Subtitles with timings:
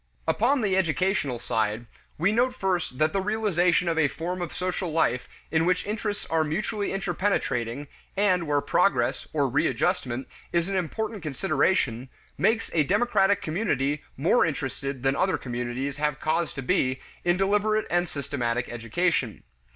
[0.27, 1.85] Upon the educational side,
[2.17, 6.25] we note first that the realization of a form of social life in which interests
[6.31, 13.43] are mutually interpenetrating, and where progress, or readjustment, is an important consideration, makes a democratic
[13.43, 19.43] community more interested than other communities have cause to be in deliberate and systematic education.